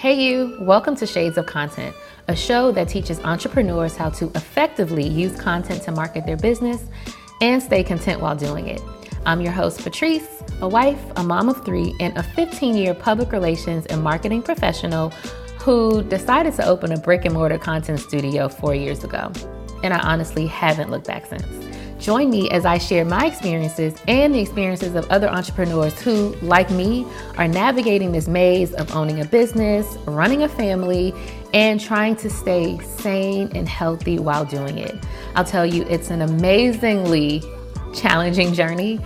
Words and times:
Hey, 0.00 0.14
you, 0.14 0.56
welcome 0.60 0.96
to 0.96 1.06
Shades 1.06 1.36
of 1.36 1.44
Content, 1.44 1.94
a 2.26 2.34
show 2.34 2.72
that 2.72 2.88
teaches 2.88 3.20
entrepreneurs 3.20 3.96
how 3.96 4.08
to 4.08 4.32
effectively 4.34 5.06
use 5.06 5.38
content 5.38 5.82
to 5.82 5.92
market 5.92 6.24
their 6.24 6.38
business 6.38 6.82
and 7.42 7.62
stay 7.62 7.84
content 7.84 8.22
while 8.22 8.34
doing 8.34 8.68
it. 8.68 8.80
I'm 9.26 9.42
your 9.42 9.52
host, 9.52 9.82
Patrice, 9.82 10.42
a 10.62 10.66
wife, 10.66 10.98
a 11.16 11.22
mom 11.22 11.50
of 11.50 11.62
three, 11.66 11.94
and 12.00 12.16
a 12.16 12.22
15 12.22 12.78
year 12.78 12.94
public 12.94 13.30
relations 13.30 13.84
and 13.88 14.02
marketing 14.02 14.40
professional 14.40 15.10
who 15.58 16.02
decided 16.04 16.54
to 16.54 16.66
open 16.66 16.92
a 16.92 16.98
brick 16.98 17.26
and 17.26 17.34
mortar 17.34 17.58
content 17.58 18.00
studio 18.00 18.48
four 18.48 18.74
years 18.74 19.04
ago. 19.04 19.30
And 19.82 19.92
I 19.92 19.98
honestly 19.98 20.46
haven't 20.46 20.90
looked 20.90 21.08
back 21.08 21.26
since. 21.26 21.69
Join 22.00 22.30
me 22.30 22.48
as 22.48 22.64
I 22.64 22.78
share 22.78 23.04
my 23.04 23.26
experiences 23.26 23.94
and 24.08 24.34
the 24.34 24.40
experiences 24.40 24.94
of 24.94 25.06
other 25.10 25.28
entrepreneurs 25.28 26.00
who, 26.00 26.34
like 26.40 26.70
me, 26.70 27.06
are 27.36 27.46
navigating 27.46 28.10
this 28.10 28.26
maze 28.26 28.72
of 28.72 28.96
owning 28.96 29.20
a 29.20 29.26
business, 29.26 29.86
running 30.06 30.42
a 30.42 30.48
family, 30.48 31.12
and 31.52 31.78
trying 31.78 32.16
to 32.16 32.30
stay 32.30 32.78
sane 32.78 33.50
and 33.54 33.68
healthy 33.68 34.18
while 34.18 34.46
doing 34.46 34.78
it. 34.78 34.94
I'll 35.34 35.44
tell 35.44 35.66
you, 35.66 35.82
it's 35.90 36.10
an 36.10 36.22
amazingly 36.22 37.42
challenging 37.94 38.54
journey, 38.54 38.98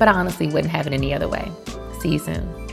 but 0.00 0.08
I 0.08 0.12
honestly 0.12 0.48
wouldn't 0.48 0.72
have 0.72 0.88
it 0.88 0.92
any 0.92 1.14
other 1.14 1.28
way. 1.28 1.48
See 2.00 2.08
you 2.08 2.18
soon. 2.18 2.69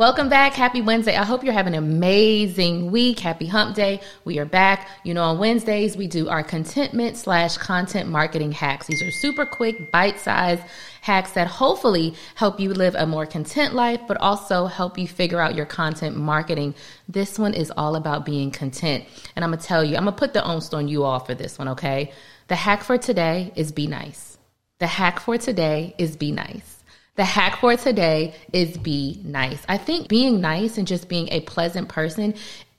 Welcome 0.00 0.30
back. 0.30 0.54
Happy 0.54 0.80
Wednesday. 0.80 1.14
I 1.14 1.26
hope 1.26 1.44
you're 1.44 1.52
having 1.52 1.74
an 1.74 1.84
amazing 1.84 2.90
week. 2.90 3.18
Happy 3.18 3.46
hump 3.46 3.76
day. 3.76 4.00
We 4.24 4.38
are 4.38 4.46
back. 4.46 4.88
You 5.04 5.12
know, 5.12 5.24
on 5.24 5.38
Wednesdays, 5.38 5.94
we 5.94 6.06
do 6.06 6.30
our 6.30 6.42
contentment 6.42 7.18
slash 7.18 7.58
content 7.58 8.08
marketing 8.08 8.52
hacks. 8.52 8.86
These 8.86 9.02
are 9.02 9.10
super 9.10 9.44
quick, 9.44 9.92
bite 9.92 10.18
sized 10.18 10.62
hacks 11.02 11.32
that 11.32 11.48
hopefully 11.48 12.14
help 12.34 12.58
you 12.58 12.72
live 12.72 12.94
a 12.94 13.06
more 13.06 13.26
content 13.26 13.74
life, 13.74 14.00
but 14.08 14.16
also 14.16 14.64
help 14.64 14.96
you 14.96 15.06
figure 15.06 15.38
out 15.38 15.54
your 15.54 15.66
content 15.66 16.16
marketing. 16.16 16.74
This 17.06 17.38
one 17.38 17.52
is 17.52 17.70
all 17.76 17.94
about 17.94 18.24
being 18.24 18.50
content. 18.50 19.04
And 19.36 19.44
I'm 19.44 19.50
going 19.50 19.60
to 19.60 19.66
tell 19.66 19.84
you, 19.84 19.98
I'm 19.98 20.04
going 20.04 20.14
to 20.14 20.18
put 20.18 20.32
the 20.32 20.42
onus 20.42 20.72
on 20.72 20.88
you 20.88 21.04
all 21.04 21.20
for 21.20 21.34
this 21.34 21.58
one, 21.58 21.68
okay? 21.68 22.10
The 22.48 22.56
hack 22.56 22.84
for 22.84 22.96
today 22.96 23.52
is 23.54 23.70
be 23.70 23.86
nice. 23.86 24.38
The 24.78 24.86
hack 24.86 25.20
for 25.20 25.36
today 25.36 25.94
is 25.98 26.16
be 26.16 26.32
nice. 26.32 26.79
The 27.20 27.26
hack 27.26 27.60
for 27.60 27.76
today 27.76 28.32
is 28.54 28.78
be 28.78 29.20
nice. 29.22 29.62
I 29.68 29.76
think 29.76 30.08
being 30.08 30.40
nice 30.40 30.78
and 30.78 30.86
just 30.86 31.06
being 31.06 31.28
a 31.30 31.40
pleasant 31.40 31.90
person 31.90 32.32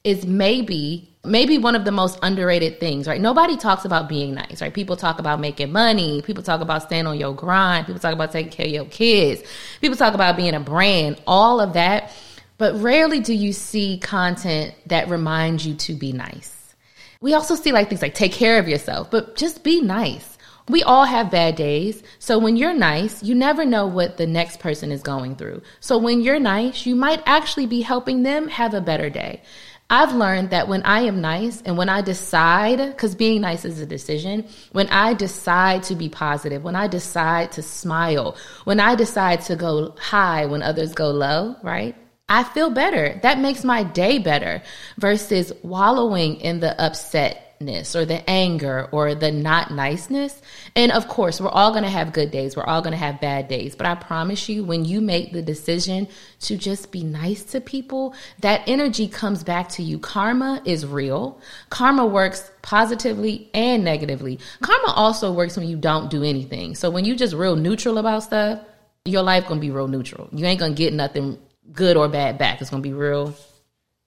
is 0.03 0.25
maybe 0.25 1.07
maybe 1.23 1.59
one 1.59 1.75
of 1.75 1.85
the 1.85 1.91
most 1.91 2.17
underrated 2.23 2.79
things, 2.79 3.07
right? 3.07 3.21
Nobody 3.21 3.55
talks 3.55 3.85
about 3.85 4.09
being 4.09 4.33
nice, 4.33 4.59
right? 4.59 4.73
People 4.73 4.97
talk 4.97 5.19
about 5.19 5.39
making 5.39 5.71
money, 5.71 6.23
people 6.23 6.41
talk 6.41 6.59
about 6.59 6.81
staying 6.81 7.05
on 7.05 7.19
your 7.19 7.35
grind, 7.35 7.85
people 7.85 7.99
talk 7.99 8.13
about 8.15 8.31
taking 8.31 8.51
care 8.51 8.65
of 8.65 8.71
your 8.71 8.85
kids, 8.85 9.43
people 9.79 9.95
talk 9.95 10.15
about 10.15 10.35
being 10.35 10.55
a 10.55 10.59
brand, 10.59 11.21
all 11.27 11.59
of 11.59 11.73
that. 11.73 12.11
But 12.57 12.73
rarely 12.81 13.19
do 13.19 13.35
you 13.35 13.53
see 13.53 13.99
content 13.99 14.73
that 14.87 15.07
reminds 15.07 15.67
you 15.67 15.75
to 15.75 15.93
be 15.93 16.13
nice. 16.13 16.73
We 17.21 17.35
also 17.35 17.53
see 17.53 17.71
like 17.71 17.89
things 17.89 18.01
like 18.01 18.15
take 18.15 18.31
care 18.31 18.57
of 18.57 18.67
yourself, 18.67 19.11
but 19.11 19.35
just 19.35 19.63
be 19.63 19.81
nice. 19.81 20.30
We 20.71 20.83
all 20.83 21.03
have 21.03 21.29
bad 21.29 21.57
days. 21.57 22.01
So 22.19 22.39
when 22.39 22.55
you're 22.55 22.73
nice, 22.73 23.21
you 23.21 23.35
never 23.35 23.65
know 23.65 23.87
what 23.87 24.15
the 24.15 24.25
next 24.25 24.61
person 24.61 24.89
is 24.89 25.01
going 25.03 25.35
through. 25.35 25.63
So 25.81 25.97
when 25.97 26.21
you're 26.21 26.39
nice, 26.39 26.85
you 26.85 26.95
might 26.95 27.21
actually 27.25 27.65
be 27.65 27.81
helping 27.81 28.23
them 28.23 28.47
have 28.47 28.73
a 28.73 28.79
better 28.79 29.09
day. 29.09 29.41
I've 29.89 30.15
learned 30.15 30.51
that 30.51 30.69
when 30.69 30.81
I 30.83 31.01
am 31.01 31.19
nice 31.19 31.61
and 31.63 31.77
when 31.77 31.89
I 31.89 31.99
decide, 32.01 32.77
because 32.77 33.15
being 33.15 33.41
nice 33.41 33.65
is 33.65 33.81
a 33.81 33.85
decision, 33.85 34.47
when 34.71 34.87
I 34.87 35.13
decide 35.13 35.83
to 35.83 35.95
be 35.95 36.07
positive, 36.07 36.63
when 36.63 36.77
I 36.77 36.87
decide 36.87 37.51
to 37.53 37.61
smile, 37.61 38.37
when 38.63 38.79
I 38.79 38.95
decide 38.95 39.41
to 39.41 39.57
go 39.57 39.93
high 39.99 40.45
when 40.45 40.63
others 40.63 40.93
go 40.93 41.11
low, 41.11 41.57
right? 41.63 41.97
I 42.29 42.45
feel 42.45 42.69
better. 42.69 43.19
That 43.23 43.39
makes 43.39 43.65
my 43.65 43.83
day 43.83 44.19
better 44.19 44.63
versus 44.97 45.51
wallowing 45.63 46.37
in 46.37 46.61
the 46.61 46.81
upset 46.81 47.50
or 47.95 48.05
the 48.05 48.27
anger 48.29 48.87
or 48.91 49.15
the 49.15 49.31
not 49.31 49.71
niceness. 49.71 50.41
And 50.75 50.91
of 50.91 51.07
course, 51.07 51.39
we're 51.39 51.49
all 51.49 51.71
going 51.71 51.83
to 51.83 51.89
have 51.89 52.13
good 52.13 52.31
days. 52.31 52.55
We're 52.55 52.63
all 52.63 52.81
going 52.81 52.93
to 52.93 52.97
have 52.97 53.21
bad 53.21 53.47
days. 53.47 53.75
But 53.75 53.87
I 53.87 53.95
promise 53.95 54.49
you, 54.49 54.63
when 54.63 54.85
you 54.85 55.01
make 55.01 55.33
the 55.33 55.41
decision 55.41 56.07
to 56.41 56.57
just 56.57 56.91
be 56.91 57.03
nice 57.03 57.43
to 57.51 57.61
people, 57.61 58.15
that 58.39 58.61
energy 58.67 59.07
comes 59.07 59.43
back 59.43 59.69
to 59.69 59.83
you. 59.83 59.99
Karma 59.99 60.61
is 60.65 60.85
real. 60.85 61.39
Karma 61.69 62.05
works 62.05 62.49
positively 62.61 63.49
and 63.53 63.83
negatively. 63.83 64.39
Karma 64.61 64.93
also 64.93 65.31
works 65.31 65.57
when 65.57 65.67
you 65.67 65.77
don't 65.77 66.09
do 66.09 66.23
anything. 66.23 66.75
So 66.75 66.89
when 66.89 67.05
you 67.05 67.15
just 67.15 67.33
real 67.33 67.55
neutral 67.55 67.97
about 67.97 68.23
stuff, 68.23 68.61
your 69.05 69.23
life 69.23 69.47
going 69.47 69.59
to 69.59 69.61
be 69.61 69.71
real 69.71 69.87
neutral. 69.87 70.29
You 70.31 70.45
ain't 70.45 70.59
going 70.59 70.73
to 70.73 70.77
get 70.77 70.93
nothing 70.93 71.39
good 71.71 71.97
or 71.97 72.07
bad 72.07 72.37
back. 72.37 72.61
It's 72.61 72.69
going 72.69 72.83
to 72.83 72.87
be 72.87 72.93
real 72.93 73.33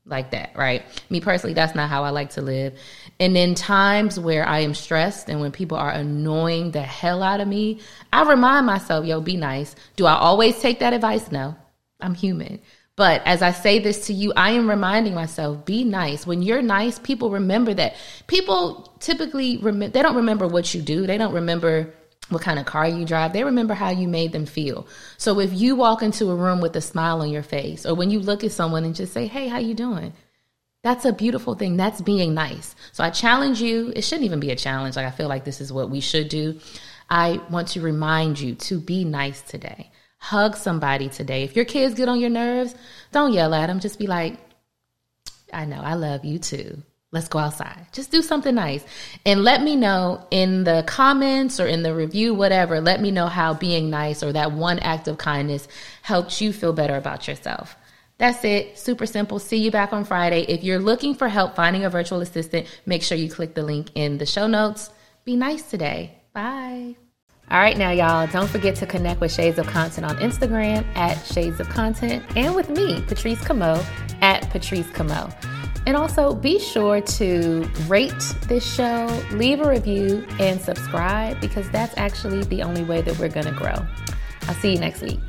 like 0.07 0.33
that, 0.33 0.51
right? 0.55 0.83
Me 1.09 1.21
personally, 1.21 1.55
that's 1.55 1.75
not 1.75 1.89
how 1.89 2.05
I 2.05 2.11
like 2.11 2.31
to 2.31 2.43
live. 2.43 2.75
And 3.19 3.37
in 3.37 3.55
times 3.55 4.21
where 4.21 4.47
I 4.47 4.61
am 4.61 4.75
stressed 4.75 5.29
and 5.29 5.41
when 5.41 5.53
people 5.53 5.79
are 5.79 5.91
annoying 5.91 6.73
the 6.73 6.83
hell 6.83 7.23
out 7.23 7.41
of 7.41 7.49
me, 7.49 7.81
I 8.13 8.29
remind 8.29 8.67
myself, 8.67 9.07
yo, 9.07 9.21
be 9.21 9.37
nice. 9.37 9.75
Do 9.97 10.07
I 10.07 10.15
always 10.15 10.59
take 10.61 10.81
that 10.81 10.93
advice? 10.93 11.33
No, 11.33 11.57
I'm 12.01 12.15
human. 12.15 12.61
But 12.97 13.23
as 13.27 13.43
I 13.43 13.51
say 13.51 13.81
this 13.81 14.07
to 14.07 14.13
you, 14.13 14.33
I 14.37 14.51
am 14.51 14.71
reminding 14.71 15.15
myself, 15.15 15.65
be 15.65 15.83
nice. 15.83 16.27
When 16.27 16.43
you're 16.43 16.63
nice, 16.63 16.99
people 16.99 17.31
remember 17.31 17.75
that. 17.75 17.97
People 18.29 18.93
typically 19.01 19.57
remember, 19.57 19.93
they 19.93 20.03
don't 20.03 20.17
remember 20.17 20.47
what 20.47 20.75
you 20.75 20.83
do. 20.83 21.07
They 21.07 21.19
don't 21.19 21.35
remember 21.35 21.93
what 22.31 22.43
kind 22.43 22.59
of 22.59 22.67
car 22.67 22.89
you 22.89 23.05
drive. 23.05 23.33
They 23.33 23.45
remember 23.45 23.75
how 23.75 23.91
you 23.91 24.09
made 24.09 24.33
them 24.33 24.47
feel. 24.47 24.87
So 25.19 25.41
if 25.41 25.53
you 25.53 25.77
walk 25.77 26.03
into 26.03 26.31
a 26.31 26.35
room 26.35 26.61
with 26.61 26.75
a 26.77 26.81
smile 26.81 27.21
on 27.21 27.31
your 27.31 27.43
face 27.43 27.85
or 27.85 27.95
when 27.95 28.11
you 28.11 28.21
look 28.21 28.45
at 28.45 28.53
someone 28.53 28.85
and 28.85 28.95
just 28.95 29.13
say, 29.13 29.27
"Hey, 29.27 29.49
how 29.49 29.59
you 29.59 29.75
doing?" 29.75 30.13
That's 30.83 31.05
a 31.05 31.13
beautiful 31.13 31.55
thing. 31.55 31.77
That's 31.77 32.03
being 32.03 32.35
nice. 32.35 32.75
So 32.93 33.03
I 33.05 33.11
challenge 33.11 33.61
you. 33.63 33.93
It 33.97 34.03
shouldn't 34.03 34.27
even 34.27 34.41
be 34.41 34.51
a 34.51 34.57
challenge. 34.57 34.97
Like 34.97 35.07
I 35.07 35.11
feel 35.11 35.29
like 35.29 35.45
this 35.45 35.61
is 35.61 35.73
what 35.73 35.91
we 35.91 36.01
should 36.01 36.29
do. 36.29 36.61
I 37.09 37.41
want 37.51 37.69
to 37.69 37.81
remind 37.81 38.41
you 38.41 38.55
to 38.55 38.81
be 38.81 39.05
nice 39.05 39.41
today. 39.43 39.91
Hug 40.19 40.57
somebody 40.57 41.09
today. 41.09 41.43
If 41.45 41.57
your 41.57 41.65
kids 41.65 41.95
get 41.95 42.09
on 42.09 42.21
your 42.21 42.31
nerves, 42.31 42.75
don't 43.13 43.33
yell 43.33 43.55
at 43.55 43.67
them. 43.67 43.81
Just 43.81 43.99
be 43.99 44.07
like, 44.07 44.39
"I 45.53 45.65
know. 45.67 45.81
I 45.81 45.95
love 45.95 46.25
you 46.25 46.39
too." 46.39 46.83
Let's 47.15 47.29
go 47.29 47.39
outside. 47.39 47.87
Just 47.93 48.11
do 48.11 48.23
something 48.23 48.57
nice. 48.57 48.85
And 49.25 49.45
let 49.45 49.63
me 49.63 49.77
know 49.77 50.27
in 50.33 50.65
the 50.65 50.83
comments 50.85 51.61
or 51.61 51.67
in 51.69 51.85
the 51.85 51.95
review, 51.95 52.35
whatever, 52.35 52.81
let 52.81 53.01
me 53.01 53.13
know 53.13 53.29
how 53.29 53.55
being 53.55 53.89
nice 53.89 54.25
or 54.25 54.33
that 54.33 54.51
one 54.51 54.81
act 54.81 55.07
of 55.07 55.17
kindness 55.17 55.69
helped 56.03 56.41
you 56.41 56.53
feel 56.53 56.73
better 56.73 56.97
about 56.97 57.29
yourself. 57.29 57.77
That's 58.19 58.45
it. 58.45 58.77
Super 58.77 59.07
simple. 59.07 59.39
See 59.39 59.59
you 59.59 59.71
back 59.71 59.93
on 59.93 60.05
Friday. 60.05 60.43
If 60.43 60.65
you're 60.65 60.81
looking 60.81 61.15
for 61.15 61.29
help 61.29 61.55
finding 61.55 61.85
a 61.85 61.91
virtual 61.91 62.21
assistant, 62.21 62.67
make 62.85 63.05
sure 63.05 63.17
you 63.17 63.31
click 63.31 63.55
the 63.55 63.63
link 63.63 63.93
in 63.95 64.19
the 64.19 64.27
show 64.27 64.49
notes. 64.49 64.91
Be 65.25 65.37
nice 65.37 65.63
today. 65.63 66.19
Bye. 66.33 66.97
All 67.49 67.61
right, 67.61 67.79
now, 67.79 67.91
y'all, 67.91 68.27
don't 68.27 68.49
forget 68.49 68.75
to 68.77 68.87
connect 68.87 69.21
with 69.21 69.33
Shades 69.33 69.59
of 69.59 69.69
Content 69.69 70.05
on 70.05 70.17
Instagram 70.17 70.85
at 70.97 71.15
Shades 71.27 71.61
of 71.61 71.69
Content 71.69 72.25
and 72.35 72.57
with 72.57 72.71
me, 72.71 73.03
Patrice 73.03 73.41
Cameau, 73.45 73.85
at 74.21 74.51
Patrice 74.51 74.89
Cameau. 74.89 75.33
And 75.87 75.97
also 75.97 76.35
be 76.35 76.59
sure 76.59 77.01
to 77.01 77.71
rate 77.87 78.13
this 78.49 78.65
show, 78.65 79.07
leave 79.33 79.61
a 79.61 79.69
review, 79.69 80.27
and 80.41 80.61
subscribe 80.61 81.41
because 81.41 81.71
that's 81.71 81.95
actually 81.99 82.43
the 82.45 82.63
only 82.63 82.85
way 82.85 83.03
that 83.03 83.19
we're 83.19 83.29
going 83.29 83.47
to 83.47 83.53
grow. 83.53 83.87
I'll 84.49 84.55
see 84.55 84.73
you 84.73 84.79
next 84.79 85.03
week. 85.03 85.21